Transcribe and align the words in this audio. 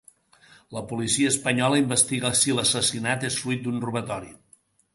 La 0.77 0.81
policia 0.91 1.29
espanyola 1.33 1.81
investiga 1.83 2.33
si 2.41 2.57
l’assassinat 2.61 3.29
és 3.33 3.41
fruit 3.45 3.65
d’un 3.67 3.81
robatori. 3.87 4.35